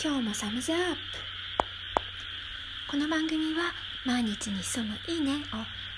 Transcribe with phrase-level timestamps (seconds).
[0.00, 0.96] 今日もサムズアップ。
[2.88, 3.72] この番組は
[4.06, 5.36] 毎日に潜むいいねを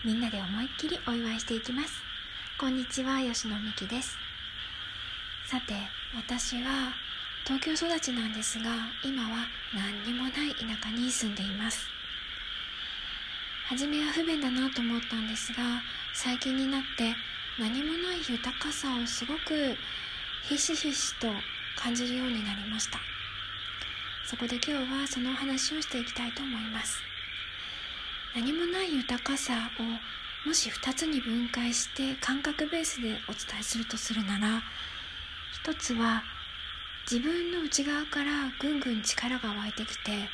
[0.06, 2.00] みんなで思いっきりお祝いしていきます。
[2.58, 4.16] こんにちは吉野美希です。
[5.44, 5.74] さて
[6.16, 6.94] 私は
[7.44, 8.71] 東京育ちなんですが
[9.05, 11.87] 今は何にもない田舎に住んでいます。
[13.69, 15.59] 初めは不便だなと思ったんですが
[16.14, 17.14] 最近になって
[17.59, 19.77] 何もない豊かさをすごく
[20.48, 21.29] ひしひしと
[21.77, 22.98] 感じるようになりました。
[24.30, 27.02] そこで今日はそのお話をしていきたいと思います。
[28.32, 34.62] 何もない豊かさをもし2つに分解して感覚ベースでお伝えするとするなら
[35.52, 36.22] 一つは
[37.11, 38.30] 自分の内側から
[38.61, 40.28] ぐんぐん力が湧いてきて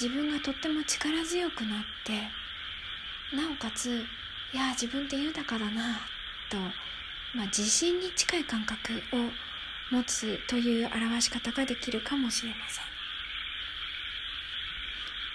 [0.00, 4.06] 自分がとっても力強くなってなおかつ
[4.54, 5.98] いや自分って豊かだな
[6.48, 6.56] と、
[7.36, 12.95] まあ、自信に近い感覚を持つという表し方ができるかもしれません。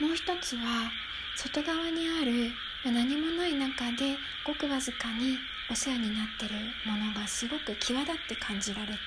[0.01, 0.91] もう一つは
[1.37, 2.51] 外側にある
[2.91, 5.37] 何もない中でごくわずかに
[5.69, 6.55] お世話になってる
[6.89, 8.97] ものがすごく際立って感じられて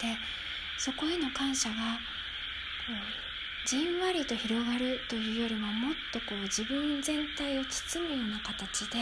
[0.79, 1.75] そこへの感謝が
[2.87, 8.99] こうじんわりと広がるというよりももっとこう自分全体を包むような形で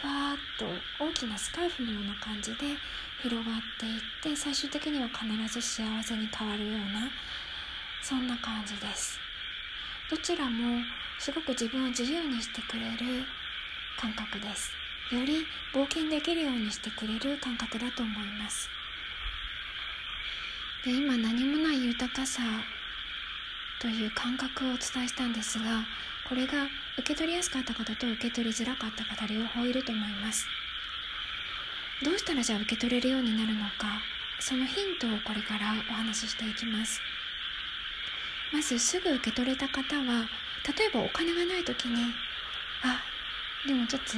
[0.00, 2.64] ふわーっと大きなスカーフのような感じで
[3.20, 7.10] 広がっていって最終的には必ず幸せに変わるような
[8.00, 9.27] そんな感じです。
[10.10, 10.82] どちらも
[11.18, 13.24] すごく自分を自由にしてくれる
[14.00, 14.72] 感覚です。
[15.14, 18.70] より冒険できるようにしてくれる感覚だと思います。
[20.84, 22.40] で今何もない豊かさ
[23.80, 25.84] という感覚をお伝えしたんですが
[26.26, 26.64] これが
[26.98, 30.46] 受け取りやすかった方と受け取りづらかった方両方いると思います。
[32.02, 34.00] どうしたらじゃあ受け取れるようになるのか
[34.40, 36.98] そのヒントをこれからお話ししていきます。
[38.52, 40.28] まずすぐ受け取れた方は
[40.76, 42.12] 例えばお金がない時に
[42.82, 43.02] あ
[43.66, 44.12] でもちょっと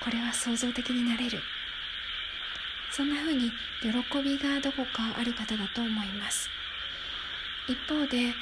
[0.00, 1.40] これは創造的になれる。
[2.90, 3.88] そんな風に喜
[4.22, 6.48] びがどこかある方だと思います。
[7.68, 8.34] 一方で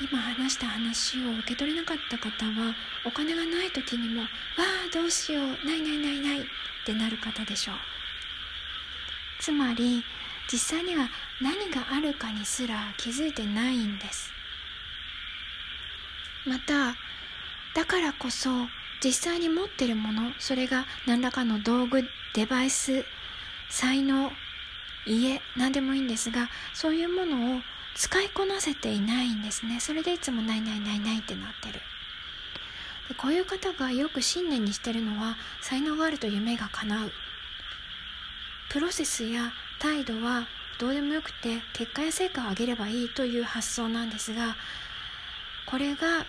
[0.00, 2.74] 今話した話を受け取れなかった方は
[3.04, 4.28] お金がない時にも「わ
[4.58, 6.44] あどうしようないないないない」っ
[6.84, 7.76] てなる方でしょう。
[9.38, 10.04] つまり
[10.52, 11.08] 実際には
[11.40, 14.32] 何があるかにすら気づいてないんです。
[16.46, 16.94] また
[17.74, 18.50] だからこそ
[19.02, 22.04] 実際に持ってるものそれが何らかの道具
[22.34, 23.04] デバイス
[23.68, 24.30] 才能
[25.06, 27.60] 家何でもいいんですがそういうものを
[27.94, 29.80] 使いこなせていないんですね。
[29.80, 31.80] それでいつもないないないないってなってる。
[33.08, 37.12] でこういう方がよく信念にしてるのは才能があると夢が叶う。
[38.68, 40.46] プロセスや態度は
[40.78, 44.56] どうでもよくて結果や成果を上げればいいという発想なんですが
[45.66, 46.26] これが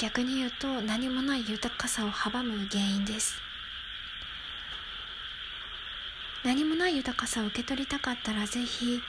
[0.00, 3.34] 逆に言うと何もない豊かさを阻む原因です。
[6.42, 9.02] 何もない豊かさを受け取りたかったらぜひ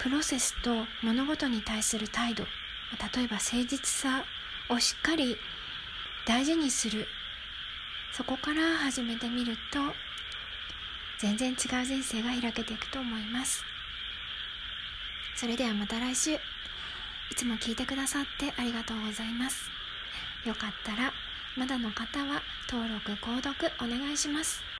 [0.00, 2.44] プロセスと物事に対する態度
[3.14, 4.24] 例えば誠実さ
[4.68, 5.38] をしっかり
[6.26, 7.06] 大事にする。
[8.12, 9.80] そこから始めてみると
[11.18, 13.64] 全然違う人生が開けていくと思います。
[15.36, 16.32] それではまた来週。
[17.30, 19.70] いつも聞いてくださってありがとうございます。
[20.44, 21.12] よかったら
[21.56, 24.64] まだの方は登録購読お願いします。